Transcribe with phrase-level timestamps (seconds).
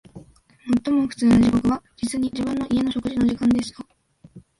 [0.83, 3.85] 最も苦痛な時刻は、実に、自分の家の食事の時間でした